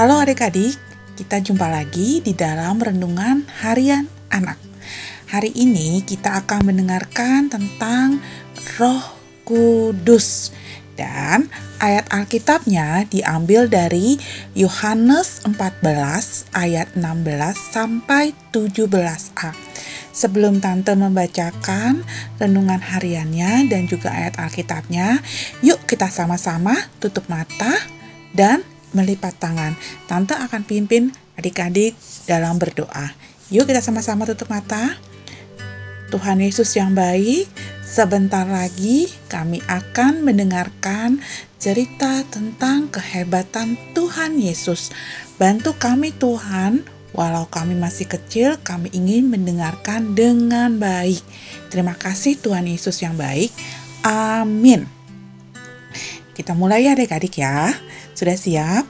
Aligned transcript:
Halo 0.00 0.16
adik-adik, 0.16 0.80
kita 1.12 1.44
jumpa 1.44 1.68
lagi 1.68 2.24
di 2.24 2.32
dalam 2.32 2.80
renungan 2.80 3.44
harian 3.60 4.08
anak. 4.32 4.56
Hari 5.28 5.52
ini 5.52 6.00
kita 6.00 6.40
akan 6.40 6.72
mendengarkan 6.72 7.52
tentang 7.52 8.16
Roh 8.80 9.04
Kudus. 9.44 10.56
Dan 10.96 11.52
ayat 11.84 12.08
Alkitabnya 12.08 13.12
diambil 13.12 13.68
dari 13.68 14.16
Yohanes 14.56 15.44
14 15.44 16.48
ayat 16.56 16.96
16 16.96 17.04
sampai 17.60 18.32
17a. 18.56 19.52
Sebelum 20.16 20.64
Tante 20.64 20.96
membacakan 20.96 22.08
renungan 22.40 22.80
hariannya 22.80 23.68
dan 23.68 23.84
juga 23.84 24.16
ayat 24.16 24.40
Alkitabnya, 24.40 25.20
yuk 25.60 25.84
kita 25.84 26.08
sama-sama 26.08 26.88
tutup 27.04 27.28
mata 27.28 27.76
dan 28.32 28.64
melipat 28.96 29.36
tangan. 29.38 29.74
Tante 30.06 30.34
akan 30.34 30.62
pimpin 30.66 31.14
adik-adik 31.38 31.94
dalam 32.28 32.56
berdoa. 32.56 33.12
Yuk 33.50 33.66
kita 33.66 33.82
sama-sama 33.82 34.28
tutup 34.28 34.50
mata. 34.50 34.98
Tuhan 36.10 36.42
Yesus 36.42 36.74
yang 36.74 36.90
baik, 36.90 37.46
sebentar 37.86 38.42
lagi 38.42 39.06
kami 39.30 39.62
akan 39.70 40.26
mendengarkan 40.26 41.22
cerita 41.62 42.26
tentang 42.26 42.90
kehebatan 42.90 43.78
Tuhan 43.94 44.42
Yesus. 44.42 44.90
Bantu 45.38 45.78
kami 45.78 46.10
Tuhan 46.10 46.82
Walau 47.10 47.50
kami 47.50 47.74
masih 47.74 48.06
kecil, 48.06 48.54
kami 48.62 48.86
ingin 48.94 49.26
mendengarkan 49.34 50.14
dengan 50.14 50.78
baik. 50.78 51.22
Terima 51.66 51.98
kasih 51.98 52.38
Tuhan 52.38 52.70
Yesus 52.70 53.02
yang 53.02 53.18
baik. 53.18 53.50
Amin. 54.06 54.86
Kita 56.30 56.54
mulai 56.54 56.86
ya 56.86 56.94
adik-adik 56.94 57.42
ya. 57.42 57.74
Sudah 58.20 58.36
siap? 58.36 58.84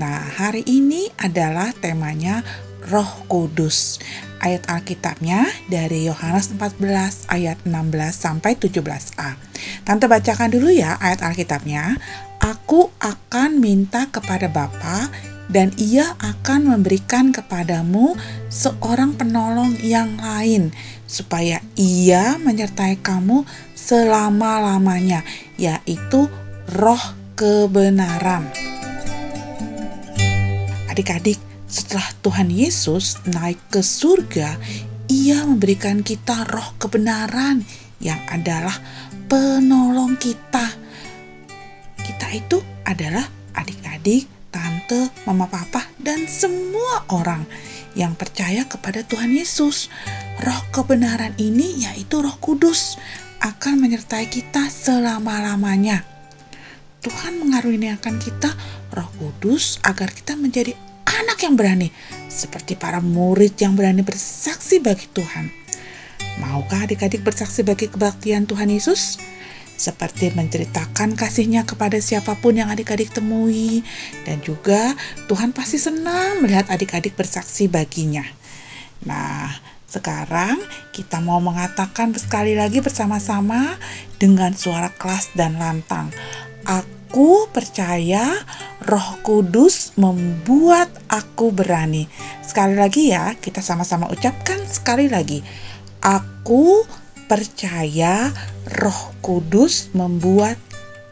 Nah, 0.00 0.24
hari 0.40 0.64
ini 0.64 1.12
adalah 1.20 1.68
temanya 1.76 2.40
Roh 2.88 3.28
Kudus. 3.28 4.00
Ayat 4.40 4.72
Alkitabnya 4.72 5.44
dari 5.68 6.08
Yohanes 6.08 6.48
14 6.56 7.28
ayat 7.28 7.60
16 7.68 7.76
sampai 8.08 8.56
17a. 8.56 9.36
Tante 9.84 10.08
bacakan 10.08 10.48
dulu 10.48 10.72
ya 10.72 10.96
ayat 10.96 11.20
Alkitabnya. 11.20 12.00
Aku 12.40 12.88
akan 13.04 13.60
minta 13.60 14.08
kepada 14.08 14.48
Bapa 14.48 15.12
dan 15.52 15.76
ia 15.76 16.16
akan 16.16 16.72
memberikan 16.72 17.36
kepadamu 17.36 18.16
seorang 18.48 19.12
penolong 19.12 19.76
yang 19.84 20.16
lain, 20.16 20.72
supaya 21.04 21.60
ia 21.76 22.40
menyertai 22.40 22.96
kamu 23.04 23.44
selama-lamanya, 23.76 25.20
yaitu 25.60 26.32
roh 26.80 27.19
kebenaran. 27.40 28.52
Adik-adik, 30.92 31.40
setelah 31.64 32.04
Tuhan 32.20 32.52
Yesus 32.52 33.16
naik 33.32 33.56
ke 33.72 33.80
surga, 33.80 34.60
ia 35.08 35.40
memberikan 35.48 36.04
kita 36.04 36.44
roh 36.52 36.76
kebenaran 36.76 37.64
yang 37.96 38.20
adalah 38.28 38.76
penolong 39.24 40.20
kita. 40.20 40.68
Kita 41.96 42.28
itu 42.36 42.60
adalah 42.84 43.24
adik-adik 43.56 44.28
tante, 44.52 45.08
mama 45.24 45.48
papa, 45.48 45.88
dan 45.96 46.28
semua 46.28 47.08
orang 47.08 47.48
yang 47.96 48.12
percaya 48.20 48.68
kepada 48.68 49.00
Tuhan 49.00 49.32
Yesus. 49.32 49.88
Roh 50.44 50.60
kebenaran 50.76 51.32
ini 51.40 51.88
yaitu 51.88 52.20
roh 52.20 52.36
kudus 52.36 53.00
akan 53.40 53.80
menyertai 53.80 54.28
kita 54.28 54.68
selama-lamanya. 54.68 56.19
Tuhan 57.00 57.40
mengaruniakan 57.40 58.20
kita 58.20 58.52
roh 58.92 59.08
kudus 59.16 59.80
agar 59.80 60.12
kita 60.12 60.36
menjadi 60.36 60.76
anak 61.08 61.40
yang 61.40 61.56
berani, 61.56 61.88
seperti 62.28 62.76
para 62.76 63.00
murid 63.00 63.56
yang 63.56 63.72
berani 63.72 64.04
bersaksi 64.04 64.84
bagi 64.84 65.08
Tuhan. 65.08 65.48
Maukah 66.44 66.84
adik-adik 66.84 67.24
bersaksi 67.24 67.64
bagi 67.64 67.88
kebaktian 67.88 68.44
Tuhan 68.44 68.68
Yesus? 68.68 69.16
seperti 69.80 70.28
menceritakan 70.36 71.16
kasihnya 71.16 71.64
kepada 71.64 71.96
siapa 72.04 72.36
pun 72.36 72.52
yang 72.52 72.68
adik-adik 72.68 73.16
temui 73.16 73.80
dan 74.28 74.36
juga 74.44 74.92
Tuhan 75.24 75.56
pasti 75.56 75.80
senang 75.80 76.44
melihat 76.44 76.68
adik-adik 76.68 77.16
bersaksi 77.16 77.64
baginya. 77.64 78.20
Nah, 79.08 79.48
sekarang 79.88 80.60
kita 80.92 81.24
mau 81.24 81.40
mengatakan 81.40 82.12
sekali 82.12 82.52
lagi 82.52 82.84
bersama-sama 82.84 83.80
dengan 84.20 84.52
suara 84.52 84.92
kelas 84.92 85.32
dan 85.32 85.56
lantang. 85.56 86.12
Aku 87.10 87.50
percaya 87.50 88.38
Roh 88.86 89.18
Kudus 89.26 89.98
membuat 89.98 90.86
aku 91.10 91.50
berani. 91.50 92.06
Sekali 92.38 92.78
lagi 92.78 93.10
ya, 93.10 93.34
kita 93.34 93.58
sama-sama 93.58 94.06
ucapkan 94.14 94.62
sekali 94.70 95.10
lagi. 95.10 95.42
Aku 95.98 96.86
percaya 97.26 98.30
Roh 98.78 99.10
Kudus 99.26 99.90
membuat 99.90 100.54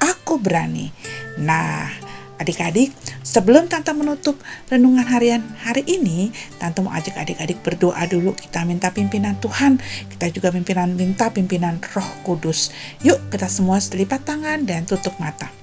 aku 0.00 0.40
berani. 0.40 0.88
Nah, 1.36 1.92
adik-adik, 2.40 2.96
sebelum 3.20 3.68
Tante 3.68 3.92
menutup 3.92 4.40
renungan 4.72 5.04
harian 5.04 5.44
hari 5.60 5.84
ini, 5.84 6.32
Tante 6.56 6.80
mau 6.80 6.96
ajak 6.96 7.20
adik-adik 7.20 7.60
berdoa 7.60 8.00
dulu. 8.08 8.32
Kita 8.32 8.64
minta 8.64 8.96
pimpinan 8.96 9.36
Tuhan, 9.44 9.76
kita 10.08 10.32
juga 10.32 10.56
pimpinan 10.56 10.96
minta 10.96 11.28
pimpinan 11.28 11.84
Roh 11.92 12.24
Kudus. 12.24 12.72
Yuk, 13.04 13.28
kita 13.28 13.44
semua 13.52 13.76
selipat 13.76 14.24
tangan 14.24 14.64
dan 14.64 14.88
tutup 14.88 15.12
mata. 15.20 15.61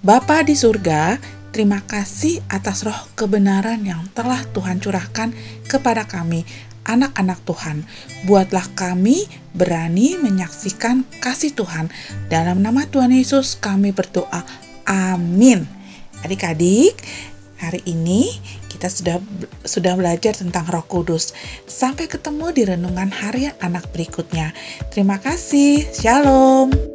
Bapa 0.00 0.40
di 0.40 0.56
surga, 0.56 1.20
terima 1.52 1.84
kasih 1.84 2.40
atas 2.48 2.88
roh 2.88 2.96
kebenaran 3.20 3.84
yang 3.84 4.08
telah 4.16 4.40
Tuhan 4.48 4.80
curahkan 4.80 5.28
kepada 5.68 6.08
kami 6.08 6.48
anak-anak 6.88 7.36
Tuhan. 7.44 7.84
Buatlah 8.24 8.64
kami 8.72 9.28
berani 9.52 10.16
menyaksikan 10.16 11.04
kasih 11.20 11.52
Tuhan. 11.52 11.92
Dalam 12.32 12.64
nama 12.64 12.88
Tuhan 12.88 13.12
Yesus 13.12 13.60
kami 13.60 13.92
berdoa. 13.92 14.40
Amin. 14.88 15.68
Adik-adik, 16.24 16.96
hari 17.60 17.84
ini 17.84 18.32
kita 18.72 18.88
sudah 18.88 19.20
sudah 19.68 20.00
belajar 20.00 20.32
tentang 20.32 20.64
Roh 20.64 20.88
Kudus. 20.88 21.36
Sampai 21.68 22.08
ketemu 22.08 22.56
di 22.56 22.62
renungan 22.72 23.12
harian 23.12 23.52
anak 23.60 23.92
berikutnya. 23.92 24.56
Terima 24.88 25.20
kasih. 25.20 25.92
Shalom. 25.92 26.89